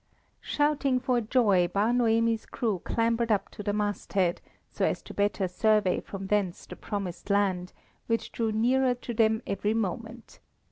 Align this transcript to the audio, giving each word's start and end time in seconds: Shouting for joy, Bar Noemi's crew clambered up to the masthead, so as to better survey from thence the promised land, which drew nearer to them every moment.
Shouting 0.41 0.99
for 0.99 1.21
joy, 1.21 1.67
Bar 1.67 1.93
Noemi's 1.93 2.47
crew 2.47 2.81
clambered 2.83 3.31
up 3.31 3.49
to 3.49 3.61
the 3.61 3.71
masthead, 3.71 4.41
so 4.71 4.83
as 4.83 4.99
to 5.03 5.13
better 5.13 5.47
survey 5.47 5.99
from 5.99 6.25
thence 6.25 6.65
the 6.65 6.75
promised 6.75 7.29
land, 7.29 7.71
which 8.07 8.31
drew 8.31 8.51
nearer 8.51 8.95
to 8.95 9.13
them 9.13 9.43
every 9.45 9.75
moment. 9.75 10.39